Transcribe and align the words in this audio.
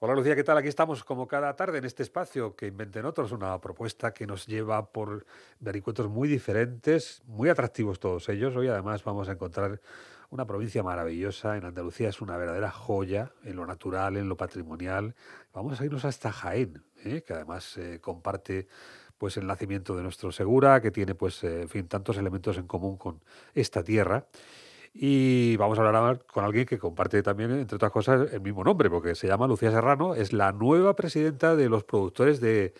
Hola 0.00 0.14
Lucía, 0.14 0.36
¿qué 0.36 0.44
tal? 0.44 0.56
Aquí 0.56 0.68
estamos 0.68 1.02
como 1.02 1.26
cada 1.26 1.56
tarde 1.56 1.78
en 1.78 1.84
este 1.84 2.04
espacio 2.04 2.54
que 2.54 2.68
inventen 2.68 3.04
otros, 3.04 3.32
una 3.32 3.60
propuesta 3.60 4.14
que 4.14 4.28
nos 4.28 4.46
lleva 4.46 4.92
por 4.92 5.26
vericuetos 5.58 6.08
muy 6.08 6.28
diferentes, 6.28 7.20
muy 7.26 7.48
atractivos 7.48 7.98
todos 7.98 8.28
ellos. 8.28 8.54
Hoy 8.54 8.68
además 8.68 9.02
vamos 9.02 9.28
a 9.28 9.32
encontrar 9.32 9.80
una 10.30 10.46
provincia 10.46 10.84
maravillosa, 10.84 11.56
en 11.56 11.64
Andalucía 11.64 12.10
es 12.10 12.20
una 12.20 12.36
verdadera 12.36 12.70
joya 12.70 13.32
en 13.42 13.56
lo 13.56 13.66
natural, 13.66 14.16
en 14.16 14.28
lo 14.28 14.36
patrimonial. 14.36 15.16
Vamos 15.52 15.80
a 15.80 15.84
irnos 15.84 16.04
hasta 16.04 16.30
Jaén, 16.30 16.84
¿eh? 17.04 17.24
que 17.26 17.32
además 17.32 17.76
eh, 17.76 17.98
comparte 18.00 18.68
pues 19.18 19.36
el 19.36 19.48
nacimiento 19.48 19.96
de 19.96 20.04
nuestro 20.04 20.30
Segura, 20.30 20.80
que 20.80 20.92
tiene 20.92 21.16
pues 21.16 21.42
eh, 21.42 21.62
en 21.62 21.68
fin 21.68 21.88
tantos 21.88 22.16
elementos 22.18 22.56
en 22.56 22.68
común 22.68 22.98
con 22.98 23.20
esta 23.52 23.82
tierra. 23.82 24.28
Y 25.00 25.56
vamos 25.58 25.78
a 25.78 25.86
hablar 25.86 26.24
con 26.26 26.44
alguien 26.44 26.66
que 26.66 26.76
comparte 26.76 27.22
también, 27.22 27.52
entre 27.52 27.76
otras 27.76 27.92
cosas, 27.92 28.32
el 28.32 28.40
mismo 28.40 28.64
nombre, 28.64 28.90
porque 28.90 29.14
se 29.14 29.28
llama 29.28 29.46
Lucía 29.46 29.70
Serrano, 29.70 30.16
es 30.16 30.32
la 30.32 30.50
nueva 30.50 30.96
presidenta 30.96 31.54
de 31.54 31.68
los 31.68 31.84
productores 31.84 32.40
de, 32.40 32.74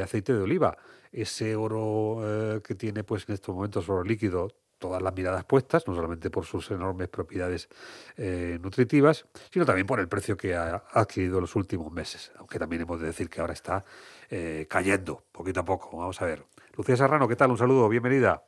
aceite 0.00 0.32
de 0.32 0.42
oliva. 0.42 0.78
Ese 1.10 1.56
oro 1.56 2.20
eh, 2.22 2.60
que 2.62 2.76
tiene 2.76 3.02
pues 3.02 3.28
en 3.28 3.34
estos 3.34 3.52
momentos 3.52 3.88
oro 3.88 4.04
líquido, 4.04 4.52
todas 4.78 5.02
las 5.02 5.12
miradas 5.12 5.44
puestas, 5.44 5.88
no 5.88 5.94
solamente 5.96 6.30
por 6.30 6.44
sus 6.44 6.70
enormes 6.70 7.08
propiedades 7.08 7.68
eh, 8.16 8.60
nutritivas, 8.62 9.26
sino 9.50 9.66
también 9.66 9.88
por 9.88 9.98
el 9.98 10.06
precio 10.06 10.36
que 10.36 10.54
ha 10.54 10.84
adquirido 10.92 11.38
en 11.38 11.40
los 11.40 11.56
últimos 11.56 11.90
meses, 11.90 12.30
aunque 12.36 12.60
también 12.60 12.82
hemos 12.82 13.00
de 13.00 13.06
decir 13.06 13.28
que 13.28 13.40
ahora 13.40 13.54
está 13.54 13.84
eh, 14.30 14.68
cayendo 14.70 15.24
poquito 15.32 15.58
a 15.58 15.64
poco. 15.64 15.96
Vamos 15.96 16.22
a 16.22 16.26
ver. 16.26 16.44
Lucía 16.76 16.96
Serrano, 16.96 17.26
¿qué 17.26 17.34
tal? 17.34 17.50
Un 17.50 17.58
saludo, 17.58 17.88
bienvenida. 17.88 18.44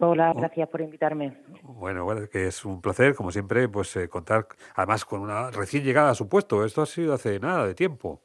Hola, 0.00 0.32
oh. 0.34 0.38
gracias 0.38 0.68
por 0.68 0.80
invitarme. 0.80 1.36
Bueno, 1.62 2.04
bueno, 2.04 2.28
que 2.30 2.46
es 2.46 2.64
un 2.64 2.80
placer, 2.80 3.14
como 3.14 3.30
siempre, 3.30 3.68
pues 3.68 3.96
eh, 3.96 4.08
contar, 4.08 4.46
además 4.74 5.04
con 5.04 5.20
una 5.20 5.50
recién 5.50 5.82
llegada 5.82 6.10
a 6.10 6.14
su 6.14 6.28
puesto. 6.28 6.64
Esto 6.64 6.82
ha 6.82 6.86
sido 6.86 7.14
hace 7.14 7.40
nada 7.40 7.66
de 7.66 7.74
tiempo. 7.74 8.22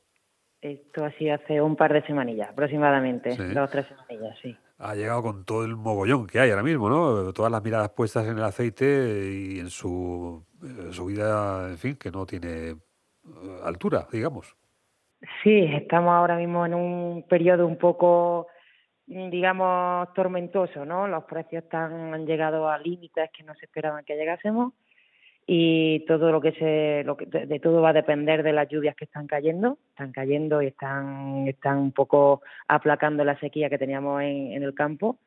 Esto 0.61 1.03
ha 1.03 1.11
sido 1.11 1.35
hace 1.35 1.61
un 1.61 1.75
par 1.75 1.91
de 1.91 2.05
semanillas, 2.05 2.49
aproximadamente, 2.49 3.35
dos 3.35 3.67
o 3.67 3.71
tres 3.71 3.87
semanillas, 3.87 4.37
sí. 4.41 4.55
Ha 4.77 4.95
llegado 4.95 5.21
con 5.21 5.45
todo 5.45 5.65
el 5.65 5.75
mogollón 5.75 6.25
que 6.25 6.39
hay 6.39 6.51
ahora 6.51 6.63
mismo, 6.63 6.89
¿no? 6.89 7.33
Todas 7.33 7.51
las 7.51 7.63
miradas 7.63 7.89
puestas 7.89 8.27
en 8.27 8.37
el 8.37 8.43
aceite 8.43 9.29
y 9.31 9.59
en 9.59 9.69
su 9.69 10.43
subida, 10.91 11.69
en 11.69 11.77
fin, 11.77 11.95
que 11.95 12.11
no 12.11 12.25
tiene 12.25 12.69
eh, 12.69 12.77
altura, 13.63 14.07
digamos. 14.11 14.55
Sí, 15.43 15.69
estamos 15.73 16.11
ahora 16.11 16.37
mismo 16.37 16.65
en 16.65 16.73
un 16.73 17.23
periodo 17.27 17.65
un 17.65 17.77
poco 17.77 18.47
digamos, 19.05 20.13
tormentoso, 20.13 20.85
¿no? 20.85 21.07
Los 21.07 21.25
precios 21.25 21.63
están, 21.63 22.13
han 22.13 22.25
llegado 22.25 22.69
a 22.69 22.77
límites 22.77 23.29
que 23.31 23.43
no 23.43 23.53
se 23.55 23.65
esperaban 23.65 24.05
que 24.05 24.15
llegásemos 24.15 24.73
y 25.45 26.05
todo 26.05 26.31
lo 26.31 26.39
que 26.39 26.53
se, 26.53 27.03
lo 27.03 27.17
que, 27.17 27.25
de, 27.25 27.59
todo 27.59 27.81
va 27.81 27.89
a 27.89 27.93
depender 27.93 28.43
de 28.43 28.53
las 28.53 28.69
lluvias 28.69 28.95
que 28.95 29.05
están 29.05 29.27
cayendo, 29.27 29.77
están 29.89 30.13
cayendo 30.13 30.61
y 30.61 30.67
están, 30.67 31.47
están 31.47 31.79
un 31.79 31.91
poco 31.91 32.41
aplacando 32.67 33.25
la 33.25 33.37
sequía 33.39 33.69
que 33.69 33.77
teníamos 33.77 34.21
en, 34.21 34.53
en 34.53 34.63
el 34.63 34.73
campo. 34.73 35.17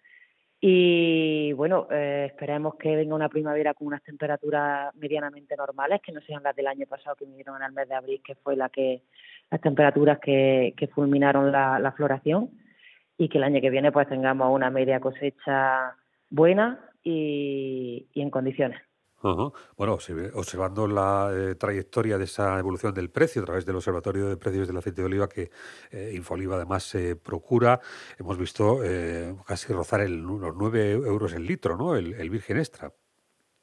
Y 0.59 1.53
bueno, 1.53 1.87
eh, 1.91 2.29
esperemos 2.31 2.77
que 2.77 2.97
venga 2.97 3.15
una 3.15 3.29
primavera 3.29 3.75
con 3.75 3.89
unas 3.89 4.03
temperaturas 4.03 4.95
medianamente 4.95 5.55
normales, 5.55 6.01
que 6.03 6.13
no 6.13 6.23
sean 6.23 6.43
las 6.43 6.57
del 6.57 6.67
año 6.67 6.87
pasado 6.87 7.15
que 7.15 7.27
vinieron 7.27 7.57
en 7.57 7.65
el 7.65 7.73
mes 7.73 7.87
de 7.87 7.95
abril, 7.95 8.23
que 8.25 8.37
fue 8.37 8.57
la 8.57 8.71
que 8.71 9.03
las 9.51 9.61
temperaturas 9.61 10.19
que, 10.19 10.73
que 10.75 10.87
fulminaron 10.89 11.53
la, 11.53 11.79
la 11.79 11.93
floración 11.93 12.51
y 13.19 13.29
que 13.29 13.39
el 13.39 13.45
año 13.45 13.61
que 13.61 13.71
viene 13.71 13.93
pues 13.93 14.09
tengamos 14.09 14.53
una 14.53 14.71
media 14.71 15.01
cosecha 15.01 15.97
buena 16.31 16.81
y, 17.03 18.09
en 18.15 18.31
condiciones. 18.31 18.81
Bueno, 19.77 19.95
observando 20.35 20.87
la 20.87 21.31
eh, 21.33 21.55
trayectoria 21.57 22.17
de 22.17 22.25
esa 22.25 22.59
evolución 22.61 22.95
del 22.95 23.11
precio 23.11 23.43
a 23.43 23.45
través 23.45 23.67
del 23.67 23.75
Observatorio 23.75 24.29
de 24.29 24.37
Precios 24.37 24.69
del 24.69 24.77
Aceite 24.77 25.01
de 25.01 25.07
Oliva 25.07 25.29
que 25.29 25.51
eh, 25.91 26.13
Infoliva 26.15 26.55
además 26.55 26.95
eh, 26.95 27.17
procura, 27.17 27.81
hemos 28.21 28.39
visto 28.39 28.85
eh, 28.85 29.35
casi 29.45 29.73
rozar 29.73 30.03
el, 30.03 30.21
los 30.21 30.55
9 30.55 30.93
euros 30.93 31.35
el 31.35 31.45
litro, 31.45 31.77
¿no? 31.77 31.97
El, 31.97 32.15
el, 32.15 32.31
virgen 32.31 32.59
extra. 32.59 32.93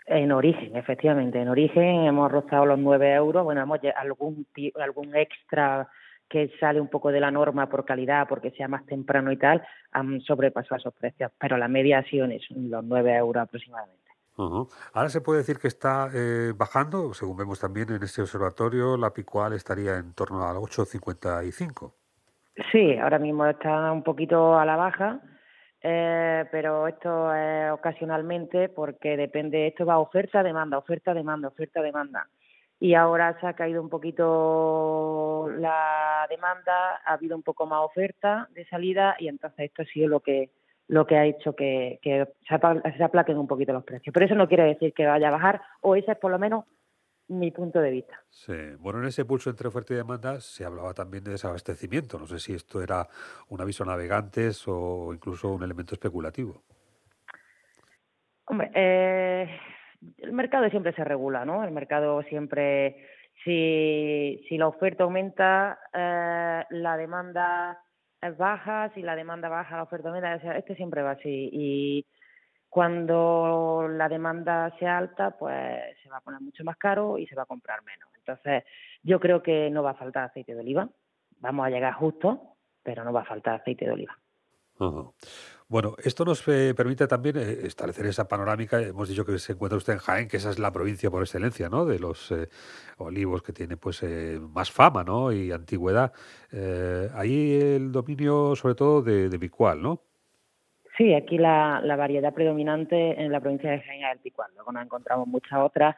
En 0.05 0.33
origen, 0.33 0.75
efectivamente, 0.75 1.39
en 1.39 1.47
origen 1.47 2.07
hemos 2.07 2.29
rozado 2.29 2.65
los 2.65 2.79
9 2.79 3.13
euros, 3.13 3.45
bueno, 3.45 3.61
hemos 3.61 3.79
algún, 3.95 4.45
algún 4.75 5.15
extra 5.15 5.87
que 6.33 6.49
sale 6.59 6.81
un 6.81 6.87
poco 6.87 7.11
de 7.11 7.19
la 7.19 7.29
norma 7.29 7.69
por 7.69 7.85
calidad, 7.85 8.27
porque 8.27 8.49
sea 8.49 8.67
más 8.67 8.83
temprano 8.87 9.31
y 9.31 9.37
tal, 9.37 9.61
han 9.91 10.19
sobrepasado 10.21 10.77
esos 10.77 10.93
precios, 10.95 11.31
pero 11.37 11.57
la 11.57 11.67
media 11.67 11.99
ha 11.99 12.03
sido 12.05 12.25
en 12.25 12.39
los 12.71 12.83
9 12.83 13.15
euros 13.17 13.43
aproximadamente. 13.43 14.01
Ahora 14.35 15.09
se 15.09 15.21
puede 15.21 15.41
decir 15.41 15.59
que 15.59 15.67
está 15.67 16.09
eh, 16.11 16.51
bajando, 16.57 17.13
según 17.13 17.37
vemos 17.37 17.59
también 17.59 17.91
en 17.91 18.01
este 18.01 18.23
observatorio, 18.23 18.97
la 18.97 19.11
picual 19.11 19.53
estaría 19.53 19.97
en 19.97 20.15
torno 20.15 20.41
a 20.41 20.55
8,55. 20.55 21.91
Sí, 22.71 22.97
ahora 22.97 23.19
mismo 23.19 23.45
está 23.45 23.91
un 23.91 24.01
poquito 24.01 24.57
a 24.57 24.65
la 24.65 24.75
baja, 24.75 25.19
eh, 25.83 26.45
pero 26.51 26.87
esto 26.87 27.31
es 27.31 27.71
ocasionalmente 27.71 28.69
porque 28.69 29.17
depende, 29.17 29.67
esto 29.67 29.85
va 29.85 29.99
oferta, 29.99 30.41
demanda, 30.41 30.79
oferta, 30.79 31.13
demanda, 31.13 31.49
oferta, 31.49 31.83
demanda 31.83 32.27
y 32.83 32.95
ahora 32.95 33.39
se 33.39 33.47
ha 33.47 33.53
caído 33.53 33.81
un 33.81 33.87
poquito 33.87 35.47
la 35.57 36.27
demanda, 36.29 37.01
ha 37.05 37.13
habido 37.13 37.33
un 37.37 37.41
poco 37.41 37.65
más 37.65 37.79
oferta 37.79 38.49
de 38.53 38.65
salida 38.65 39.15
y 39.19 39.29
entonces 39.29 39.69
esto 39.69 39.83
ha 39.83 39.85
sido 39.85 40.09
lo 40.09 40.19
que 40.19 40.49
lo 40.89 41.07
que 41.07 41.15
ha 41.15 41.25
hecho 41.25 41.55
que, 41.55 42.01
se, 42.03 43.03
aplaquen 43.03 43.37
un 43.37 43.47
poquito 43.47 43.71
los 43.71 43.85
precios. 43.85 44.13
Pero 44.13 44.25
eso 44.25 44.35
no 44.35 44.49
quiere 44.49 44.65
decir 44.65 44.93
que 44.93 45.05
vaya 45.05 45.29
a 45.29 45.31
bajar, 45.31 45.61
o 45.79 45.95
ese 45.95 46.11
es 46.11 46.17
por 46.17 46.29
lo 46.29 46.37
menos 46.37 46.65
mi 47.29 47.51
punto 47.51 47.79
de 47.79 47.89
vista. 47.89 48.21
Sí, 48.29 48.75
bueno, 48.79 48.99
en 48.99 49.05
ese 49.05 49.23
pulso 49.23 49.49
entre 49.49 49.69
oferta 49.69 49.93
y 49.93 49.95
demanda 49.95 50.41
se 50.41 50.65
hablaba 50.65 50.93
también 50.93 51.23
de 51.23 51.31
desabastecimiento. 51.31 52.19
No 52.19 52.27
sé 52.27 52.37
si 52.37 52.53
esto 52.53 52.83
era 52.83 53.07
un 53.47 53.61
aviso 53.61 53.85
a 53.85 53.87
navegantes 53.87 54.61
o 54.67 55.13
incluso 55.13 55.53
un 55.53 55.63
elemento 55.63 55.95
especulativo. 55.95 56.61
Hombre, 58.43 58.71
eh, 58.75 59.47
el 60.17 60.33
mercado 60.33 60.69
siempre 60.69 60.93
se 60.93 61.03
regula, 61.03 61.45
¿no? 61.45 61.63
El 61.63 61.71
mercado 61.71 62.21
siempre, 62.23 63.05
si, 63.43 64.43
si 64.47 64.57
la 64.57 64.67
oferta 64.67 65.03
aumenta, 65.03 65.79
eh, 65.93 66.63
la 66.69 66.97
demanda 66.97 67.79
es 68.21 68.37
baja, 68.37 68.91
si 68.93 69.01
la 69.01 69.15
demanda 69.15 69.49
baja, 69.49 69.77
la 69.77 69.83
oferta 69.83 70.09
aumenta, 70.09 70.35
este 70.57 70.75
siempre 70.75 71.01
va 71.01 71.11
así. 71.11 71.49
Y 71.51 72.05
cuando 72.69 73.87
la 73.87 74.09
demanda 74.09 74.75
sea 74.79 74.97
alta, 74.97 75.31
pues 75.37 75.79
se 76.01 76.09
va 76.09 76.17
a 76.17 76.21
poner 76.21 76.41
mucho 76.41 76.63
más 76.63 76.77
caro 76.77 77.17
y 77.17 77.27
se 77.27 77.35
va 77.35 77.43
a 77.43 77.47
comprar 77.47 77.83
menos. 77.83 78.09
Entonces, 78.17 78.63
yo 79.03 79.19
creo 79.19 79.43
que 79.43 79.69
no 79.69 79.83
va 79.83 79.91
a 79.91 79.95
faltar 79.95 80.23
aceite 80.23 80.55
de 80.55 80.61
oliva. 80.61 80.89
Vamos 81.39 81.65
a 81.65 81.69
llegar 81.69 81.93
justo, 81.93 82.55
pero 82.81 83.03
no 83.03 83.13
va 83.13 83.21
a 83.21 83.25
faltar 83.25 83.61
aceite 83.61 83.85
de 83.85 83.91
oliva. 83.91 84.17
Bueno, 85.73 85.95
esto 86.03 86.23
nos 86.23 86.47
eh, 86.47 86.75
permite 86.77 87.07
también 87.07 87.35
eh, 87.35 87.65
establecer 87.65 88.05
esa 88.05 88.27
panorámica. 88.27 88.79
Hemos 88.79 89.09
dicho 89.09 89.25
que 89.25 89.39
se 89.39 89.53
encuentra 89.53 89.75
usted 89.75 89.93
en 89.93 89.97
Jaén, 89.97 90.27
que 90.27 90.37
esa 90.37 90.51
es 90.51 90.59
la 90.59 90.71
provincia 90.71 91.09
por 91.09 91.23
excelencia, 91.23 91.67
¿no? 91.67 91.83
De 91.83 91.97
los 91.97 92.31
eh, 92.31 92.47
olivos 92.99 93.41
que 93.41 93.53
tiene 93.53 93.75
pues 93.75 94.03
más 94.53 94.69
fama, 94.69 95.03
¿no? 95.03 95.31
Y 95.31 95.51
antigüedad. 95.51 96.13
ahí 97.15 97.59
el 97.59 97.91
dominio, 97.91 98.55
sobre 98.55 98.75
todo, 98.75 99.01
de, 99.01 99.29
de 99.29 99.39
picual, 99.39 99.81
¿no? 99.81 99.99
Sí, 100.95 101.11
aquí 101.15 101.39
la, 101.39 101.81
variedad 101.97 102.35
predominante 102.35 103.19
en 103.19 103.31
la 103.31 103.39
provincia 103.39 103.71
de 103.71 103.81
Jaén 103.81 104.03
es 104.03 104.11
el 104.13 104.19
picual. 104.19 104.51
Luego 104.53 104.73
nos 104.73 104.83
encontramos 104.83 105.27
muchas 105.27 105.59
otras 105.59 105.95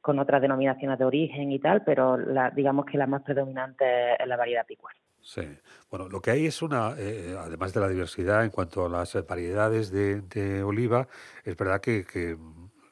con 0.00 0.20
otras 0.20 0.40
denominaciones 0.40 1.00
de 1.00 1.04
origen 1.04 1.50
y 1.50 1.58
tal, 1.58 1.82
pero 1.82 2.16
la, 2.16 2.50
digamos 2.50 2.86
que 2.86 2.96
la 2.96 3.08
más 3.08 3.22
predominante 3.22 4.22
es 4.22 4.28
la 4.28 4.36
variedad 4.36 4.64
picual. 4.64 4.94
Sí, 5.26 5.42
bueno, 5.90 6.08
lo 6.08 6.22
que 6.22 6.30
hay 6.30 6.46
es 6.46 6.62
una, 6.62 6.94
eh, 6.96 7.36
además 7.36 7.74
de 7.74 7.80
la 7.80 7.88
diversidad 7.88 8.44
en 8.44 8.50
cuanto 8.50 8.86
a 8.86 8.88
las 8.88 9.12
variedades 9.26 9.90
de, 9.90 10.62
oliva, 10.62 11.08
es 11.42 11.56
verdad 11.56 11.80
que, 11.80 12.38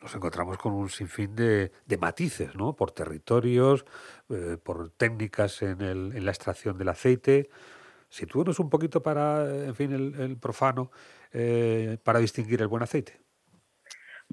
nos 0.02 0.14
encontramos 0.16 0.58
con 0.58 0.72
un 0.72 0.90
sinfín 0.90 1.36
de, 1.36 1.70
matices, 2.00 2.56
¿no? 2.56 2.74
Por 2.74 2.90
territorios, 2.90 3.84
eh, 4.30 4.58
por 4.60 4.90
técnicas 4.90 5.62
en, 5.62 5.80
el, 5.80 6.12
en, 6.16 6.24
la 6.24 6.32
extracción 6.32 6.76
del 6.76 6.88
aceite. 6.88 7.50
Sitúenos 8.08 8.58
un 8.58 8.68
poquito 8.68 9.00
para, 9.00 9.66
en 9.66 9.74
fin, 9.76 9.92
el, 9.92 10.36
profano, 10.36 10.90
eh, 11.32 11.98
para 12.02 12.18
distinguir 12.18 12.60
el 12.62 12.66
buen 12.66 12.82
aceite. 12.82 13.23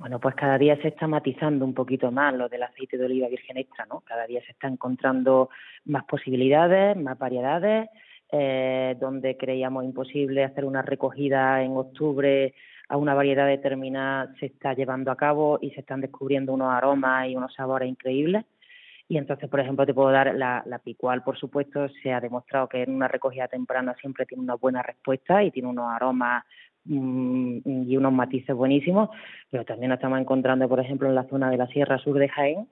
Bueno, 0.02 0.20
pues 0.20 0.34
cada 0.34 0.58
día 0.58 0.76
se 0.82 0.88
está 0.88 1.06
matizando 1.06 1.64
un 1.64 1.76
poquito 1.76 2.10
más 2.12 2.34
lo 2.34 2.50
del 2.50 2.64
aceite 2.64 2.98
de 2.98 3.06
oliva 3.06 3.28
virgen 3.28 3.58
extra, 3.58 3.86
¿no? 3.86 4.00
Cada 4.00 4.26
día 4.26 4.42
se 4.44 4.52
está 4.52 4.68
encontrando 4.68 5.52
más 5.86 6.06
posibilidades, 6.06 6.98
más 6.98 7.20
variedades, 7.20 7.88
eh, 8.32 8.96
donde 9.00 9.38
creíamos 9.38 9.84
imposible 9.84 10.44
hacer 10.44 10.66
una 10.66 10.82
recogida 10.82 11.62
en 11.62 11.78
octubre 11.78 12.56
a 12.90 12.98
una 12.98 13.14
variedad 13.14 13.46
determinada 13.46 14.34
se 14.40 14.48
está 14.48 14.74
llevando 14.74 15.12
a 15.12 15.16
cabo 15.16 15.60
y 15.62 15.70
se 15.70 15.82
están 15.82 16.02
descubriendo 16.02 16.52
unos 16.52 16.74
aromas 16.74 17.30
y 17.30 17.36
unos 17.36 17.54
sabores 17.54 17.88
increíbles. 17.88 18.44
Y 19.08 19.18
entonces, 19.18 19.48
por 19.50 19.60
ejemplo, 19.60 19.86
te 19.86 19.94
puedo 19.94 20.10
dar 20.10 20.34
la, 20.34 20.64
la 20.66 20.80
picual, 20.80 21.22
por 21.22 21.38
supuesto, 21.38 21.88
se 22.02 22.12
ha 22.12 22.20
demostrado 22.20 22.68
que 22.68 22.82
en 22.82 22.96
una 22.96 23.08
recogida 23.08 23.48
temprana 23.48 23.94
siempre 24.02 24.26
tiene 24.26 24.42
una 24.42 24.56
buena 24.56 24.82
respuesta 24.82 25.44
y 25.44 25.52
tiene 25.52 25.70
unos 25.70 25.92
aromas 25.94 26.44
y 26.86 27.98
unos 27.98 28.12
matices 28.12 28.56
buenísimos, 28.56 29.10
pero 29.50 29.66
también 29.66 29.90
nos 29.90 29.98
estamos 29.98 30.20
encontrando, 30.20 30.68
por 30.68 30.80
ejemplo, 30.80 31.08
en 31.08 31.16
la 31.16 31.28
zona 31.28 31.50
de 31.50 31.58
la 31.58 31.68
Sierra 31.68 32.00
Sur 32.00 32.18
de 32.18 32.30
Jaén, 32.30 32.68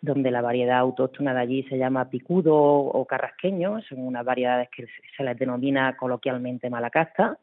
donde 0.00 0.30
la 0.30 0.40
variedad 0.40 0.78
autóctona 0.78 1.34
de 1.34 1.40
allí 1.40 1.62
se 1.64 1.76
llama 1.76 2.08
picudo 2.08 2.56
o 2.56 3.04
carrasqueño, 3.04 3.82
son 3.82 4.00
unas 4.00 4.24
variedades 4.24 4.70
que 4.70 4.86
se 5.16 5.24
les 5.24 5.38
denomina 5.38 5.96
coloquialmente 5.96 6.70
malacasta, 6.70 7.38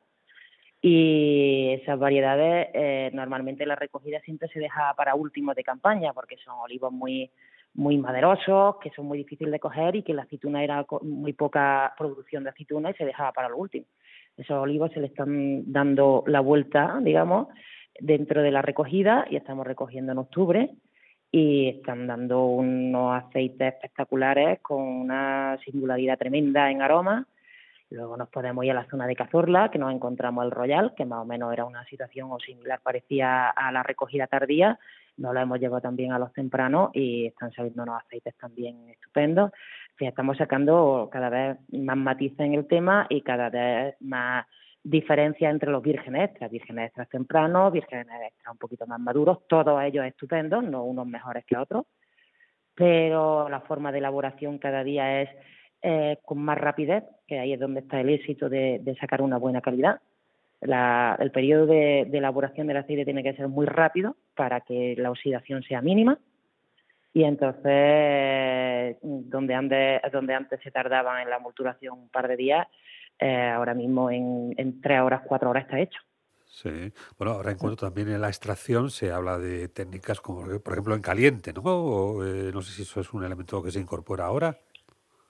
y 0.82 1.72
esas 1.82 1.98
variedades 1.98 2.70
eh, 2.74 3.10
normalmente 3.14 3.66
la 3.66 3.76
recogida 3.76 4.20
siempre 4.22 4.48
se 4.50 4.60
deja 4.60 4.94
para 4.96 5.16
último 5.16 5.54
de 5.54 5.64
campaña 5.64 6.14
porque 6.14 6.38
son 6.38 6.56
olivos 6.60 6.92
muy 6.92 7.32
muy 7.74 7.98
maderosos, 7.98 8.78
que 8.78 8.90
son 8.92 9.06
muy 9.06 9.20
difíciles 9.20 9.52
de 9.52 9.60
coger 9.60 9.96
y 9.96 10.04
que 10.04 10.14
la 10.14 10.24
aceituna 10.24 10.64
era 10.64 10.86
muy 11.04 11.34
poca 11.34 11.94
producción 11.96 12.44
de 12.44 12.50
aceituna 12.50 12.90
y 12.90 12.96
se 12.96 13.06
dejaba 13.06 13.32
para 13.32 13.50
lo 13.50 13.58
último. 13.58 13.86
Esos 14.38 14.58
olivos 14.58 14.92
se 14.92 15.00
le 15.00 15.08
están 15.08 15.72
dando 15.72 16.24
la 16.28 16.40
vuelta, 16.40 17.00
digamos, 17.02 17.48
dentro 18.00 18.44
de 18.44 18.52
la 18.52 18.62
recogida 18.62 19.26
y 19.30 19.36
estamos 19.36 19.66
recogiendo 19.66 20.12
en 20.12 20.20
octubre 20.20 20.70
y 21.32 21.70
están 21.70 22.08
dando 22.08 22.46
unos 22.46 23.24
aceites 23.24 23.74
espectaculares 23.74 24.60
con 24.62 24.82
una 24.82 25.58
singularidad 25.66 26.18
tremenda 26.18 26.72
en 26.72 26.82
aroma. 26.82 27.28
Luego 27.90 28.18
nos 28.18 28.28
podemos 28.30 28.66
ir 28.66 28.72
a 28.72 28.76
la 28.76 28.90
zona 28.90 29.08
de 29.08 29.16
Cazorla, 29.16 29.72
que 29.72 29.80
nos 29.80 29.94
encontramos 29.94 30.44
el 30.44 30.52
Royal, 30.52 30.94
que 30.96 31.06
más 31.06 31.22
o 31.22 31.26
menos 31.26 31.54
era 31.54 31.64
una 31.64 31.86
situación 31.86 32.30
o 32.32 32.40
similar, 32.40 32.82
parecía 32.84 33.50
a 33.50 33.72
la 33.72 33.82
recogida 33.82 34.28
tardía. 34.28 34.78
Nos 35.16 35.34
lo 35.34 35.40
hemos 35.40 35.60
llevado 35.60 35.82
también 35.82 36.12
a 36.12 36.20
los 36.20 36.34
tempranos 36.34 36.92
y 36.94 37.28
están 37.28 37.52
saliendo 37.54 37.84
unos 37.84 38.04
aceites 38.04 38.36
también 38.36 38.90
estupendos. 38.90 39.52
estamos 40.00 40.38
sacando 40.38 41.10
cada 41.12 41.30
vez 41.30 41.58
más 41.72 41.98
matices 41.98 42.40
en 42.42 42.54
el 42.56 42.68
tema 42.68 43.08
y 43.10 43.22
cada 43.22 43.50
vez 43.50 43.96
más 44.02 44.46
diferencia 44.84 45.50
entre 45.50 45.72
los 45.72 45.82
vírgenes 45.82 46.30
extras, 46.30 46.52
vírgenes 46.52 46.88
extras 46.88 47.10
tempranos, 47.10 47.72
vírgenes 47.72 48.06
extras 48.28 48.54
un 48.54 48.58
poquito 48.58 48.86
más 48.86 49.00
maduros, 49.00 49.48
todos 49.48 49.82
ellos 49.84 50.06
estupendos, 50.06 50.64
no 50.64 50.84
unos 50.84 51.08
mejores 51.08 51.46
que 51.46 51.58
otros, 51.58 51.86
pero 52.76 53.50
la 53.50 53.62
forma 53.62 53.92
de 53.92 53.98
elaboración 53.98 54.60
cada 54.60 54.84
día 54.84 55.22
es 55.22 55.30
eh, 55.82 56.18
con 56.26 56.40
más 56.40 56.58
rapidez, 56.58 57.04
que 57.28 57.40
ahí 57.40 57.54
es 57.54 57.60
donde 57.60 57.82
está 57.82 58.00
el 58.02 58.10
éxito 58.10 58.50
de, 58.50 58.98
sacar 59.00 59.22
una 59.22 59.38
buena 59.38 59.62
calidad. 59.62 60.00
el 60.62 61.32
periodo 61.32 61.68
de, 61.68 62.02
elaboración 62.02 62.68
del 62.68 62.78
aceite 62.78 63.06
tiene 63.06 63.24
que 63.24 63.36
ser 63.36 63.48
muy 63.48 63.66
rápido 63.66 64.16
para 64.36 64.62
que 64.62 64.96
la 64.98 65.12
oxidación 65.12 65.64
sea 65.64 65.82
mínima 65.82 66.20
y 67.14 67.24
entonces 67.24 68.98
donde 69.02 69.54
antes, 69.56 70.02
donde 70.12 70.34
antes 70.36 70.60
se 70.62 70.72
tardaban 70.72 71.22
en 71.22 71.30
la 71.30 71.40
molturación 71.40 71.98
un 71.98 72.10
par 72.10 72.28
de 72.28 72.38
días, 72.38 72.68
eh, 73.20 73.50
ahora 73.50 73.74
mismo 73.74 74.12
en, 74.12 74.54
en 74.58 74.82
tres 74.82 75.02
horas, 75.02 75.22
cuatro 75.26 75.50
horas 75.50 75.64
está 75.64 75.80
hecho. 75.80 76.00
Sí, 76.58 76.92
bueno, 77.20 77.34
ahora 77.34 77.52
en 77.52 77.58
cuanto 77.58 77.86
también 77.86 78.10
en 78.10 78.20
la 78.20 78.30
extracción 78.30 78.90
se 78.90 79.12
habla 79.12 79.38
de 79.38 79.68
técnicas 79.68 80.22
como, 80.22 80.60
por 80.60 80.74
ejemplo, 80.74 80.96
en 80.96 81.02
caliente, 81.02 81.54
¿no? 81.54 82.26
Eh, 82.26 82.52
no 82.52 82.62
sé 82.62 82.72
si 82.72 82.82
eso 82.82 83.00
es 83.00 83.14
un 83.14 83.24
elemento 83.24 83.62
que 83.62 83.70
se 83.70 83.80
incorpora 83.80 84.26
ahora. 84.26 84.58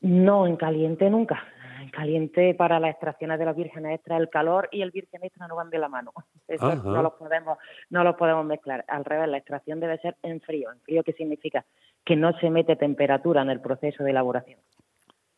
No, 0.02 0.46
en 0.46 0.56
caliente 0.56 1.10
nunca. 1.10 1.44
En 1.82 1.90
caliente 1.90 2.54
para 2.54 2.80
las 2.80 2.92
extracciones 2.92 3.40
de 3.40 3.46
las 3.46 3.56
vírgenes 3.56 3.96
extra 3.96 4.18
el 4.18 4.30
calor 4.30 4.68
y 4.72 4.82
el 4.82 4.92
virgen 4.92 5.24
extra 5.24 5.48
no 5.48 5.56
van 5.56 5.70
de 5.70 5.80
la 5.80 5.90
mano. 5.90 6.12
Eso 6.48 6.76
no 6.76 7.02
los 7.02 7.14
podemos 7.14 7.58
no 7.90 8.04
los 8.04 8.16
podemos 8.16 8.46
mezclar. 8.46 8.86
Al 8.88 9.06
revés, 9.06 9.30
la 9.30 9.38
extracción 9.38 9.80
debe 9.80 9.98
ser 10.00 10.16
en 10.24 10.42
frío. 10.42 10.72
¿En 10.72 10.80
frío 10.82 11.04
qué 11.04 11.14
significa? 11.14 11.66
Que 12.04 12.16
no 12.16 12.38
se 12.40 12.50
mete 12.50 12.76
temperatura 12.76 13.42
en 13.42 13.50
el 13.50 13.62
proceso 13.62 14.04
de 14.04 14.12
elaboración. 14.12 14.60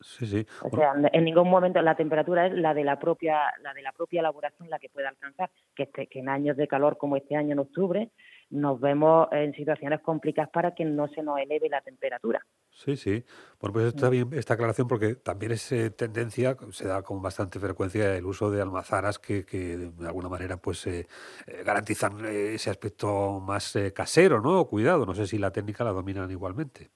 Sí, 0.00 0.26
sí. 0.26 0.46
O 0.62 0.74
sea, 0.74 0.94
en 1.12 1.24
ningún 1.24 1.50
momento 1.50 1.80
la 1.82 1.94
temperatura 1.94 2.46
es 2.46 2.54
la 2.54 2.72
de 2.72 2.84
la 2.84 2.98
propia 2.98 3.52
la 3.60 3.74
de 3.74 3.82
la 3.82 3.92
propia 3.92 4.20
elaboración 4.20 4.70
la 4.70 4.78
que 4.78 4.88
puede 4.88 5.06
alcanzar, 5.06 5.50
que 5.74 5.84
este, 5.84 6.06
que 6.06 6.20
en 6.20 6.30
años 6.30 6.56
de 6.56 6.66
calor 6.66 6.96
como 6.96 7.16
este 7.16 7.36
año 7.36 7.52
en 7.52 7.58
octubre 7.58 8.10
nos 8.50 8.80
vemos 8.80 9.28
en 9.32 9.52
situaciones 9.54 10.00
complicadas 10.00 10.50
para 10.50 10.74
que 10.74 10.84
no 10.84 11.08
se 11.08 11.22
nos 11.22 11.38
eleve 11.38 11.68
la 11.68 11.80
temperatura. 11.80 12.40
Sí, 12.70 12.96
sí. 12.96 13.24
Bueno, 13.60 13.72
pues 13.72 13.86
está 13.86 14.08
bien 14.08 14.28
esta 14.32 14.54
aclaración 14.54 14.88
porque 14.88 15.14
también 15.16 15.52
es 15.52 15.70
eh, 15.72 15.90
tendencia, 15.90 16.56
se 16.70 16.88
da 16.88 17.02
con 17.02 17.22
bastante 17.22 17.58
frecuencia 17.58 18.16
el 18.16 18.26
uso 18.26 18.50
de 18.50 18.62
almazaras 18.62 19.18
que, 19.18 19.44
que 19.44 19.76
de 19.76 20.06
alguna 20.06 20.28
manera 20.28 20.56
pues 20.56 20.86
eh, 20.86 21.06
eh, 21.46 21.62
garantizan 21.64 22.24
ese 22.24 22.70
aspecto 22.70 23.40
más 23.40 23.76
casero, 23.94 24.40
¿no? 24.40 24.64
Cuidado, 24.66 25.06
no 25.06 25.14
sé 25.14 25.26
si 25.26 25.38
la 25.38 25.50
técnica 25.50 25.84
la 25.84 25.92
dominan 25.92 26.30
igualmente. 26.30 26.90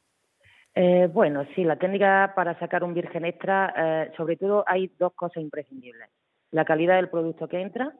Eh, 0.74 1.08
bueno, 1.12 1.44
sí, 1.54 1.62
la 1.62 1.76
técnica 1.76 2.32
para 2.34 2.58
sacar 2.58 2.82
un 2.82 2.94
virgen 2.94 3.24
extra, 3.24 3.72
eh, 3.76 4.12
sobre 4.16 4.36
todo 4.36 4.64
hay 4.66 4.90
dos 4.98 5.12
cosas 5.14 5.42
imprescindibles. 5.42 6.10
La 6.50 6.64
calidad 6.64 6.96
del 6.96 7.10
producto 7.10 7.46
que 7.46 7.60
entra 7.60 7.92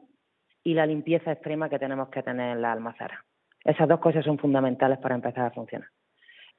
y 0.63 0.73
la 0.73 0.85
limpieza 0.85 1.31
extrema 1.31 1.69
que 1.69 1.79
tenemos 1.79 2.09
que 2.09 2.21
tener 2.21 2.51
en 2.51 2.61
la 2.61 2.73
almazara. 2.73 3.23
Esas 3.65 3.89
dos 3.89 3.99
cosas 3.99 4.23
son 4.23 4.37
fundamentales 4.37 4.99
para 4.99 5.15
empezar 5.15 5.47
a 5.47 5.51
funcionar. 5.51 5.89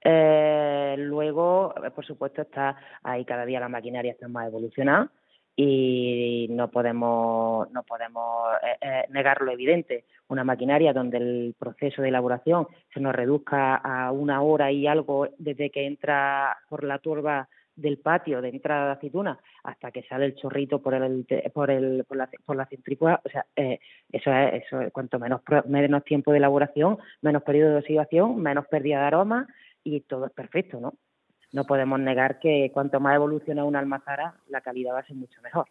Eh, 0.04 0.96
luego, 0.98 1.74
por 1.94 2.04
supuesto, 2.04 2.42
está 2.42 2.76
ahí 3.02 3.24
cada 3.24 3.46
día 3.46 3.60
la 3.60 3.68
maquinaria 3.68 4.12
está 4.12 4.28
más 4.28 4.48
evolucionada 4.48 5.10
y 5.56 6.48
no 6.50 6.70
podemos 6.70 7.70
no 7.72 7.82
podemos 7.82 8.50
eh, 8.62 8.76
eh, 8.78 9.04
negar 9.08 9.40
lo 9.40 9.50
evidente 9.50 10.04
una 10.28 10.44
maquinaria 10.44 10.92
donde 10.92 11.16
el 11.16 11.54
proceso 11.58 12.02
de 12.02 12.08
elaboración 12.08 12.68
se 12.92 13.00
nos 13.00 13.14
reduzca 13.14 13.76
a 13.76 14.12
una 14.12 14.42
hora 14.42 14.70
y 14.70 14.86
algo 14.86 15.28
desde 15.38 15.70
que 15.70 15.86
entra 15.86 16.58
por 16.68 16.84
la 16.84 16.98
turba 16.98 17.48
del 17.76 17.98
patio 17.98 18.40
de 18.40 18.48
entrada 18.48 18.86
de 18.86 18.92
aceituna 18.92 19.38
hasta 19.62 19.92
que 19.92 20.02
sale 20.04 20.24
el 20.24 20.34
chorrito 20.34 20.80
por 20.82 20.94
el 20.94 21.26
por 21.52 21.70
el 21.70 22.04
por 22.04 22.16
la, 22.16 22.28
por 22.44 22.56
la 22.56 22.66
centrífuga 22.66 23.20
o 23.24 23.28
sea 23.28 23.44
eh, 23.54 23.78
eso 24.10 24.32
es 24.32 24.64
eso 24.64 24.80
es, 24.80 24.92
cuanto 24.92 25.18
menos 25.18 25.42
menos 25.68 26.04
tiempo 26.04 26.32
de 26.32 26.38
elaboración 26.38 26.98
menos 27.20 27.42
periodo 27.42 27.72
de 27.72 27.78
oxidación 27.78 28.42
menos 28.42 28.66
pérdida 28.66 29.00
de 29.00 29.04
aroma 29.04 29.46
y 29.84 30.00
todo 30.00 30.26
es 30.26 30.32
perfecto 30.32 30.80
no 30.80 30.94
no 31.52 31.64
podemos 31.64 31.98
negar 32.00 32.38
que 32.38 32.70
cuanto 32.72 33.00
más 33.00 33.14
evoluciona 33.14 33.64
una 33.64 33.78
almazara, 33.78 34.34
la 34.48 34.60
calidad 34.60 34.94
va 34.94 35.00
a 35.00 35.06
ser 35.06 35.16
mucho 35.16 35.40
mejor. 35.42 35.66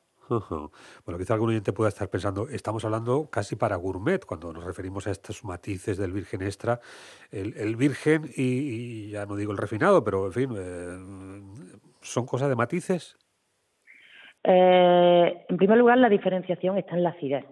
Bueno, 1.06 1.20
quizá 1.20 1.36
algún 1.36 1.50
oyente 1.50 1.74
pueda 1.74 1.90
estar 1.90 2.10
pensando, 2.10 2.50
estamos 2.50 2.84
hablando 2.84 3.30
casi 3.30 3.56
para 3.56 3.76
gourmet 3.76 4.26
cuando 4.26 4.52
nos 4.52 4.64
referimos 4.64 5.06
a 5.06 5.12
estos 5.12 5.44
matices 5.44 5.98
del 5.98 6.12
virgen 6.12 6.42
extra. 6.42 6.80
El, 7.32 7.76
virgen 7.76 8.32
y, 8.36 9.10
ya 9.10 9.28
no 9.28 9.36
digo 9.36 9.52
el 9.52 9.60
refinado, 9.60 10.04
pero 10.04 10.26
en 10.26 10.34
fin, 10.34 10.50
eh, 10.58 10.98
¿son 12.06 12.26
cosas 12.26 12.50
de 12.50 12.56
matices? 12.56 13.18
Eh, 14.44 15.46
en 15.50 15.58
primer 15.58 15.78
lugar, 15.78 15.98
la 15.98 16.10
diferenciación 16.10 16.78
está 16.78 16.96
en 16.96 17.04
la 17.04 17.10
acidez. 17.10 17.46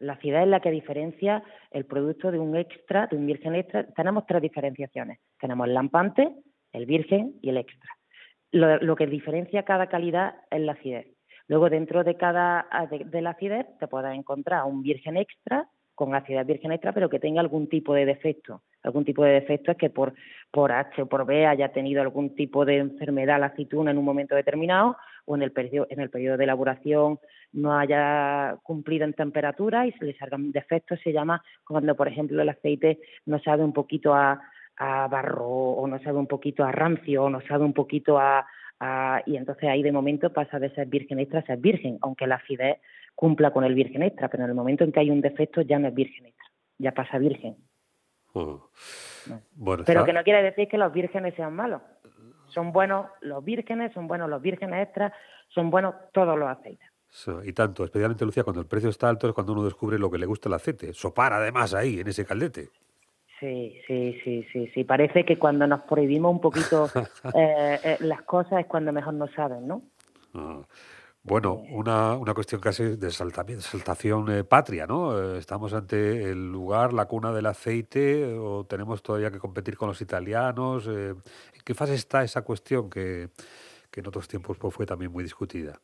La 0.00 0.14
acidez 0.14 0.42
es 0.42 0.48
la 0.48 0.60
que 0.60 0.70
diferencia 0.70 1.44
el 1.70 1.86
producto 1.86 2.32
de 2.32 2.38
un 2.38 2.56
extra, 2.56 3.06
de 3.06 3.16
un 3.16 3.26
virgen 3.26 3.54
extra. 3.54 3.86
Tenemos 3.94 4.26
tres 4.26 4.42
diferenciaciones. 4.42 5.20
Tenemos 5.40 5.68
el 5.68 5.74
lampante, 5.74 6.34
el 6.72 6.86
virgen 6.86 7.36
y 7.40 7.50
el 7.50 7.58
extra. 7.58 7.90
Lo, 8.50 8.94
que 8.96 9.06
diferencia 9.06 9.64
cada 9.64 9.88
calidad 9.88 10.34
es 10.50 10.60
la 10.60 10.72
acidez. 10.72 11.06
Luego, 11.48 11.70
dentro 11.70 12.04
de 12.04 12.16
cada 12.16 12.66
de, 12.90 13.22
la 13.22 13.30
acidez, 13.30 13.66
te 13.78 13.88
puedes 13.88 14.12
encontrar 14.14 14.64
un 14.64 14.82
virgen 14.82 15.16
extra 15.16 15.68
con 15.94 16.14
acidez 16.14 16.46
virgen 16.46 16.72
extra, 16.72 16.92
pero 16.92 17.08
que 17.08 17.20
tenga 17.20 17.40
algún 17.40 17.68
tipo 17.68 17.94
de 17.94 18.04
defecto. 18.04 18.62
Algún 18.82 19.04
tipo 19.04 19.24
de 19.24 19.32
defecto 19.32 19.70
es 19.70 19.78
que 19.78 19.90
por, 19.90 20.14
por 20.50 20.72
H 20.72 21.02
o 21.02 21.06
por 21.06 21.24
B 21.24 21.46
haya 21.46 21.72
tenido 21.72 22.02
algún 22.02 22.34
tipo 22.34 22.64
de 22.64 22.78
enfermedad 22.78 23.40
la 23.40 23.46
aceituna 23.46 23.90
en 23.90 23.98
un 23.98 24.04
momento 24.04 24.34
determinado 24.34 24.96
o 25.24 25.36
en 25.36 25.42
el 25.42 25.52
periodo, 25.52 25.86
en 25.90 26.00
el 26.00 26.10
periodo 26.10 26.36
de 26.36 26.44
elaboración 26.44 27.18
no 27.52 27.78
haya 27.78 28.56
cumplido 28.62 29.04
en 29.04 29.14
temperatura 29.14 29.86
y 29.86 29.92
se 29.92 30.04
le 30.04 30.16
salgan 30.16 30.52
defectos. 30.52 30.98
Se 31.02 31.12
llama 31.12 31.42
cuando, 31.66 31.94
por 31.94 32.08
ejemplo, 32.08 32.42
el 32.42 32.48
aceite 32.48 32.98
no 33.26 33.38
sabe 33.38 33.64
un 33.64 33.72
poquito 33.72 34.14
a, 34.14 34.40
a 34.76 35.08
barro 35.08 35.48
o 35.48 35.86
nos 35.86 36.02
sabe 36.02 36.18
un 36.18 36.26
poquito 36.26 36.64
a 36.64 36.72
rancio 36.72 37.24
o 37.24 37.30
nos 37.30 37.44
sabe 37.44 37.64
un 37.64 37.72
poquito 37.72 38.18
a, 38.18 38.44
y 39.26 39.36
entonces 39.36 39.68
ahí 39.68 39.82
de 39.82 39.92
momento 39.92 40.32
pasa 40.32 40.58
de 40.58 40.70
ser 40.74 40.86
virgen 40.86 41.20
extra 41.20 41.40
a 41.40 41.46
ser 41.46 41.58
virgen, 41.58 41.98
aunque 42.02 42.26
la 42.26 42.36
acidez 42.36 42.78
cumpla 43.14 43.52
con 43.52 43.64
el 43.64 43.74
virgen 43.74 44.02
extra, 44.02 44.28
pero 44.28 44.44
en 44.44 44.50
el 44.50 44.56
momento 44.56 44.84
en 44.84 44.92
que 44.92 45.00
hay 45.00 45.10
un 45.10 45.20
defecto 45.20 45.60
ya 45.62 45.78
no 45.78 45.88
es 45.88 45.94
virgen 45.94 46.26
extra, 46.26 46.46
ya 46.78 46.92
pasa 46.92 47.18
virgen. 47.18 47.56
Bueno, 49.54 49.84
pero 49.86 50.04
que 50.04 50.12
no 50.12 50.22
quiere 50.24 50.42
decir 50.42 50.68
que 50.68 50.78
los 50.78 50.92
vírgenes 50.92 51.34
sean 51.34 51.54
malos. 51.54 51.82
Son 52.48 52.72
buenos 52.72 53.06
los 53.20 53.44
vírgenes, 53.44 53.92
son 53.92 54.06
buenos 54.06 54.28
los 54.28 54.42
vírgenes 54.42 54.82
extras, 54.82 55.12
son 55.48 55.70
buenos 55.70 55.94
todos 56.12 56.38
los 56.38 56.48
aceites. 56.48 56.88
y 57.44 57.52
tanto, 57.52 57.84
especialmente 57.84 58.24
Lucía, 58.24 58.44
cuando 58.44 58.60
el 58.60 58.66
precio 58.66 58.90
está 58.90 59.08
alto 59.08 59.28
es 59.28 59.34
cuando 59.34 59.52
uno 59.52 59.64
descubre 59.64 59.98
lo 59.98 60.10
que 60.10 60.18
le 60.18 60.26
gusta 60.26 60.48
el 60.48 60.54
aceite. 60.54 60.92
Sopar 60.92 61.32
además 61.32 61.74
ahí, 61.74 62.00
en 62.00 62.08
ese 62.08 62.24
caldete. 62.24 62.70
Sí, 63.44 63.78
sí, 63.86 64.20
sí, 64.24 64.46
sí, 64.50 64.70
sí. 64.72 64.84
Parece 64.84 65.26
que 65.26 65.38
cuando 65.38 65.66
nos 65.66 65.82
prohibimos 65.82 66.32
un 66.32 66.40
poquito 66.40 66.88
eh, 67.34 67.78
eh, 67.84 67.96
las 68.00 68.22
cosas 68.22 68.60
es 68.60 68.66
cuando 68.66 68.90
mejor 68.90 69.12
nos 69.12 69.30
saben, 69.32 69.68
¿no? 69.68 69.82
Ah, 70.32 70.62
bueno, 71.22 71.52
una, 71.70 72.16
una 72.16 72.32
cuestión 72.32 72.62
casi 72.62 72.96
de 72.96 73.10
saltación 73.10 74.30
eh, 74.30 74.44
patria, 74.44 74.86
¿no? 74.86 75.36
estamos 75.36 75.74
ante 75.74 76.30
el 76.30 76.50
lugar, 76.50 76.94
la 76.94 77.04
cuna 77.04 77.32
del 77.32 77.44
aceite, 77.44 78.34
o 78.38 78.64
tenemos 78.64 79.02
todavía 79.02 79.30
que 79.30 79.38
competir 79.38 79.76
con 79.76 79.88
los 79.88 80.00
italianos. 80.00 80.86
¿En 80.86 81.22
qué 81.64 81.74
fase 81.74 81.94
está 81.94 82.24
esa 82.24 82.42
cuestión 82.42 82.88
que, 82.88 83.28
que 83.90 84.00
en 84.00 84.06
otros 84.06 84.26
tiempos 84.26 84.56
pues, 84.56 84.72
fue 84.72 84.86
también 84.86 85.12
muy 85.12 85.22
discutida? 85.22 85.78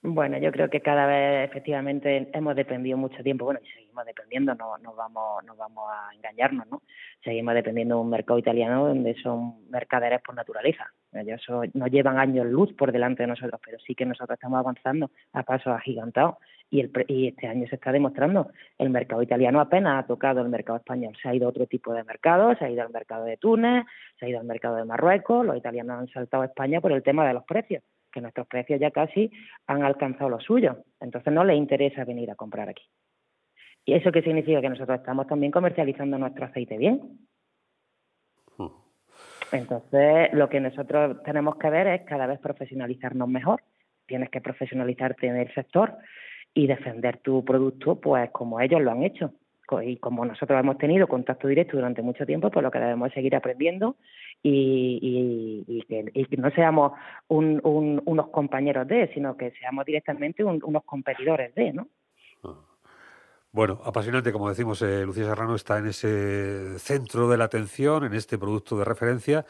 Bueno, 0.00 0.38
yo 0.38 0.52
creo 0.52 0.70
que 0.70 0.80
cada 0.80 1.06
vez 1.06 1.50
efectivamente 1.50 2.30
hemos 2.32 2.54
dependido 2.54 2.96
mucho 2.96 3.20
tiempo, 3.24 3.46
bueno, 3.46 3.58
y 3.64 3.68
seguimos 3.68 4.06
dependiendo, 4.06 4.54
no, 4.54 4.78
no, 4.78 4.94
vamos, 4.94 5.44
no 5.44 5.56
vamos 5.56 5.90
a 5.90 6.14
engañarnos, 6.14 6.68
¿no? 6.68 6.82
Seguimos 7.24 7.52
dependiendo 7.54 7.96
de 7.96 8.02
un 8.02 8.10
mercado 8.10 8.38
italiano 8.38 8.86
donde 8.86 9.16
son 9.20 9.68
mercaderes 9.68 10.20
por 10.22 10.36
naturaleza. 10.36 10.86
Ellos 11.12 11.42
nos 11.74 11.90
llevan 11.90 12.16
años 12.16 12.46
luz 12.46 12.72
por 12.74 12.92
delante 12.92 13.24
de 13.24 13.26
nosotros, 13.26 13.60
pero 13.64 13.78
sí 13.80 13.96
que 13.96 14.06
nosotros 14.06 14.36
estamos 14.36 14.60
avanzando 14.60 15.10
a 15.32 15.42
pasos 15.42 15.74
agigantados 15.74 16.36
y, 16.70 16.78
el, 16.78 16.92
y 17.08 17.26
este 17.26 17.48
año 17.48 17.66
se 17.68 17.74
está 17.74 17.90
demostrando. 17.90 18.52
El 18.78 18.90
mercado 18.90 19.20
italiano 19.20 19.60
apenas 19.60 20.04
ha 20.04 20.06
tocado 20.06 20.42
el 20.42 20.48
mercado 20.48 20.78
español, 20.78 21.16
se 21.20 21.28
ha 21.28 21.34
ido 21.34 21.46
a 21.46 21.50
otro 21.50 21.66
tipo 21.66 21.92
de 21.92 22.04
mercado, 22.04 22.54
se 22.54 22.66
ha 22.66 22.70
ido 22.70 22.82
al 22.82 22.90
mercado 22.90 23.24
de 23.24 23.36
Túnez, 23.36 23.84
se 24.20 24.26
ha 24.26 24.28
ido 24.28 24.38
al 24.38 24.46
mercado 24.46 24.76
de 24.76 24.84
Marruecos, 24.84 25.44
los 25.44 25.56
italianos 25.56 25.98
han 25.98 26.08
saltado 26.08 26.44
a 26.44 26.46
España 26.46 26.80
por 26.80 26.92
el 26.92 27.02
tema 27.02 27.26
de 27.26 27.34
los 27.34 27.42
precios 27.42 27.82
que 28.12 28.20
nuestros 28.20 28.46
precios 28.46 28.80
ya 28.80 28.90
casi 28.90 29.30
han 29.66 29.82
alcanzado 29.82 30.30
los 30.30 30.44
suyos. 30.44 30.76
Entonces 31.00 31.32
no 31.32 31.44
les 31.44 31.56
interesa 31.56 32.04
venir 32.04 32.30
a 32.30 32.34
comprar 32.34 32.68
aquí. 32.68 32.84
¿Y 33.84 33.94
eso 33.94 34.12
qué 34.12 34.22
significa? 34.22 34.60
Que 34.60 34.68
nosotros 34.68 34.98
estamos 34.98 35.26
también 35.26 35.52
comercializando 35.52 36.18
nuestro 36.18 36.46
aceite 36.46 36.76
bien. 36.76 37.00
Hmm. 38.56 38.68
Entonces, 39.52 40.32
lo 40.32 40.48
que 40.48 40.60
nosotros 40.60 41.22
tenemos 41.22 41.56
que 41.56 41.70
ver 41.70 41.86
es 41.86 42.02
cada 42.04 42.26
vez 42.26 42.38
profesionalizarnos 42.38 43.28
mejor. 43.28 43.62
Tienes 44.06 44.30
que 44.30 44.40
profesionalizarte 44.40 45.26
en 45.26 45.36
el 45.36 45.54
sector 45.54 45.96
y 46.52 46.66
defender 46.66 47.18
tu 47.18 47.44
producto, 47.44 48.00
pues 48.00 48.30
como 48.30 48.60
ellos 48.60 48.80
lo 48.80 48.90
han 48.90 49.02
hecho 49.02 49.32
y 49.82 49.96
como 49.98 50.24
nosotros 50.24 50.58
hemos 50.58 50.78
tenido 50.78 51.06
contacto 51.06 51.48
directo 51.48 51.76
durante 51.76 52.02
mucho 52.02 52.24
tiempo, 52.24 52.50
pues 52.50 52.62
lo 52.62 52.70
que 52.70 52.78
debemos 52.78 53.12
seguir 53.12 53.36
aprendiendo 53.36 53.96
y, 54.42 55.64
y, 55.66 55.82
que, 55.82 56.36
no 56.36 56.50
seamos 56.50 56.92
unos 57.28 58.28
compañeros 58.28 58.86
de, 58.88 59.12
sino 59.12 59.36
que 59.36 59.52
seamos 59.52 59.84
directamente 59.84 60.44
unos 60.44 60.84
competidores 60.84 61.54
de, 61.54 61.72
¿no? 61.72 61.88
Ah. 62.44 62.54
Bueno, 63.50 63.80
apasionante, 63.84 64.30
como 64.30 64.48
decimos, 64.48 64.82
eh, 64.82 65.04
Lucía 65.04 65.24
Serrano 65.24 65.54
está 65.54 65.78
en 65.78 65.86
ese 65.86 66.78
centro 66.78 67.28
de 67.28 67.38
la 67.38 67.44
atención, 67.44 68.04
en 68.04 68.14
este 68.14 68.38
producto 68.38 68.78
de 68.78 68.84
referencia 68.84 69.46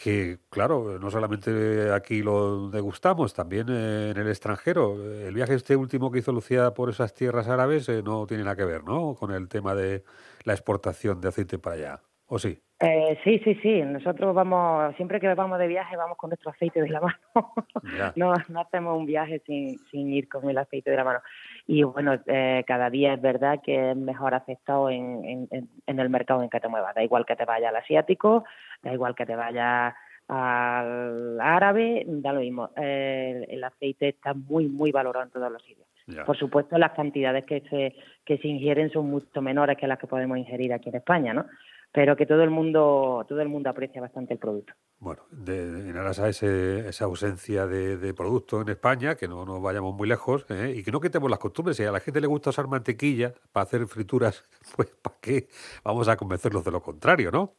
que, 0.00 0.38
claro, 0.48 0.98
no 0.98 1.10
solamente 1.10 1.92
aquí 1.92 2.22
lo 2.22 2.70
degustamos, 2.70 3.34
también 3.34 3.68
en 3.68 4.16
el 4.16 4.28
extranjero. 4.28 4.94
El 5.04 5.34
viaje 5.34 5.54
este 5.54 5.76
último 5.76 6.10
que 6.10 6.20
hizo 6.20 6.32
Lucía 6.32 6.72
por 6.72 6.88
esas 6.88 7.12
tierras 7.12 7.48
árabes 7.48 7.86
eh, 7.90 8.02
no 8.02 8.26
tiene 8.26 8.44
nada 8.44 8.56
que 8.56 8.64
ver, 8.64 8.82
¿no? 8.82 9.14
Con 9.14 9.30
el 9.30 9.46
tema 9.48 9.74
de 9.74 10.02
la 10.44 10.54
exportación 10.54 11.20
de 11.20 11.28
aceite 11.28 11.58
para 11.58 11.76
allá, 11.76 12.02
¿o 12.24 12.38
sí? 12.38 12.62
Eh, 12.82 13.18
sí, 13.24 13.38
sí, 13.44 13.54
sí. 13.56 13.82
Nosotros 13.82 14.34
vamos, 14.34 14.96
siempre 14.96 15.20
que 15.20 15.32
vamos 15.34 15.58
de 15.58 15.68
viaje, 15.68 15.96
vamos 15.96 16.16
con 16.16 16.30
nuestro 16.30 16.50
aceite 16.50 16.80
de 16.80 16.88
la 16.88 17.00
mano. 17.00 17.18
no, 18.16 18.32
no 18.48 18.60
hacemos 18.60 18.96
un 18.96 19.04
viaje 19.04 19.42
sin, 19.44 19.78
sin 19.90 20.10
ir 20.12 20.28
con 20.28 20.48
el 20.48 20.56
aceite 20.56 20.90
de 20.90 20.96
la 20.96 21.04
mano. 21.04 21.20
Y 21.66 21.82
bueno, 21.82 22.18
eh, 22.26 22.64
cada 22.66 22.88
día 22.88 23.14
es 23.14 23.20
verdad 23.20 23.60
que 23.62 23.90
es 23.90 23.96
mejor 23.96 24.34
aceptado 24.34 24.88
en, 24.88 25.48
en, 25.50 25.68
en 25.86 26.00
el 26.00 26.08
mercado 26.08 26.42
en 26.42 26.48
que 26.48 26.58
te 26.58 26.68
muevas. 26.68 26.94
Da 26.94 27.02
igual 27.02 27.26
que 27.26 27.36
te 27.36 27.44
vaya 27.44 27.68
al 27.68 27.76
asiático, 27.76 28.44
da 28.82 28.94
igual 28.94 29.14
que 29.14 29.26
te 29.26 29.36
vaya 29.36 29.94
al 30.28 31.38
árabe, 31.40 32.04
da 32.06 32.32
lo 32.32 32.40
mismo. 32.40 32.70
el 32.76 33.64
aceite 33.64 34.08
está 34.08 34.32
muy, 34.32 34.68
muy 34.68 34.90
valorado 34.90 35.26
en 35.26 35.32
todos 35.32 35.52
los 35.52 35.62
sitios. 35.62 35.86
Por 36.24 36.36
supuesto, 36.36 36.76
las 36.78 36.92
cantidades 36.92 37.44
que 37.44 37.60
se, 37.70 37.94
que 38.24 38.38
se 38.38 38.48
ingieren 38.48 38.90
son 38.90 39.10
mucho 39.10 39.42
menores 39.42 39.76
que 39.76 39.86
las 39.86 39.98
que 39.98 40.06
podemos 40.06 40.38
ingerir 40.38 40.72
aquí 40.72 40.88
en 40.88 40.96
España, 40.96 41.34
¿no? 41.34 41.46
Pero 41.92 42.16
que 42.16 42.26
todo 42.26 42.42
el 42.42 42.50
mundo 42.50 43.24
todo 43.28 43.40
el 43.40 43.48
mundo 43.48 43.70
aprecia 43.70 44.00
bastante 44.00 44.34
el 44.34 44.38
producto. 44.38 44.74
Bueno, 44.98 45.22
de, 45.30 45.88
en 45.88 45.96
aras 45.96 46.20
a 46.20 46.28
esa 46.28 47.04
ausencia 47.04 47.66
de, 47.66 48.12
producto 48.14 48.60
en 48.60 48.68
España, 48.68 49.14
que 49.14 49.28
no 49.28 49.46
nos 49.46 49.62
vayamos 49.62 49.94
muy 49.94 50.06
lejos 50.06 50.44
¿eh? 50.50 50.74
y 50.76 50.82
que 50.82 50.92
no 50.92 51.00
quitemos 51.00 51.30
las 51.30 51.38
costumbres. 51.38 51.76
Si 51.76 51.84
a 51.84 51.90
la 51.90 52.00
gente 52.00 52.20
le 52.20 52.26
gusta 52.26 52.50
usar 52.50 52.68
mantequilla 52.68 53.32
para 53.50 53.64
hacer 53.64 53.86
frituras, 53.86 54.46
pues 54.76 54.88
¿para 55.02 55.16
qué 55.22 55.48
vamos 55.82 56.08
a 56.08 56.16
convencerlos 56.16 56.64
de 56.64 56.70
lo 56.70 56.82
contrario, 56.82 57.30
no? 57.30 57.54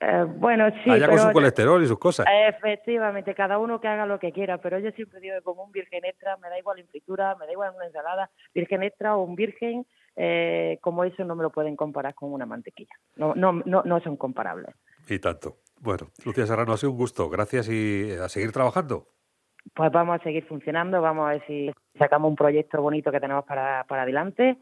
Eh, 0.00 0.24
bueno, 0.36 0.68
sí. 0.82 0.90
Allá 0.90 1.08
con 1.08 1.18
su 1.18 1.32
colesterol 1.32 1.82
y 1.82 1.86
sus 1.86 1.98
cosas. 1.98 2.26
Efectivamente, 2.30 3.34
cada 3.34 3.58
uno 3.58 3.80
que 3.80 3.88
haga 3.88 4.04
lo 4.04 4.18
que 4.18 4.32
quiera, 4.32 4.58
pero 4.58 4.78
yo 4.78 4.90
siempre 4.90 5.20
digo 5.20 5.36
que 5.36 5.42
como 5.42 5.64
un 5.64 5.72
virgen 5.72 6.04
extra, 6.04 6.36
me 6.36 6.50
da 6.50 6.58
igual 6.58 6.78
en 6.78 6.88
fritura, 6.88 7.34
me 7.36 7.46
da 7.46 7.52
igual 7.52 7.70
en 7.70 7.76
una 7.76 7.86
ensalada, 7.86 8.30
virgen 8.54 8.82
extra 8.82 9.16
o 9.16 9.22
un 9.22 9.34
virgen, 9.34 9.86
eh, 10.16 10.78
como 10.80 11.04
eso 11.04 11.24
no 11.24 11.34
me 11.34 11.42
lo 11.42 11.50
pueden 11.50 11.76
comparar 11.76 12.14
con 12.14 12.32
una 12.32 12.46
mantequilla. 12.46 12.94
No, 13.16 13.34
no, 13.34 13.52
no, 13.64 13.82
no 13.84 14.00
son 14.00 14.16
comparables. 14.16 14.74
Y 15.08 15.18
tanto. 15.18 15.56
Bueno, 15.80 16.08
Lucía 16.24 16.46
Serrano, 16.46 16.72
ha 16.72 16.76
sido 16.76 16.92
un 16.92 16.98
gusto. 16.98 17.28
Gracias 17.28 17.68
y 17.68 18.12
a 18.12 18.28
seguir 18.28 18.52
trabajando. 18.52 19.08
Pues 19.74 19.90
vamos 19.92 20.20
a 20.20 20.22
seguir 20.22 20.46
funcionando, 20.46 21.00
vamos 21.00 21.26
a 21.26 21.30
ver 21.30 21.46
si 21.46 21.70
sacamos 21.98 22.28
un 22.28 22.36
proyecto 22.36 22.82
bonito 22.82 23.10
que 23.10 23.20
tenemos 23.20 23.44
para, 23.44 23.84
para 23.84 24.02
adelante 24.02 24.58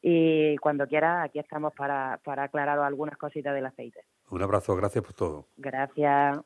y 0.00 0.56
cuando 0.58 0.86
quiera 0.86 1.24
aquí 1.24 1.38
estamos 1.38 1.74
para, 1.74 2.20
para 2.24 2.44
aclarar 2.44 2.78
algunas 2.78 3.18
cositas 3.18 3.54
del 3.54 3.66
aceite. 3.66 4.00
Un 4.30 4.42
abrazo, 4.42 4.74
gracias 4.76 5.04
por 5.04 5.14
todo. 5.14 5.46
Gracias. 5.56 6.38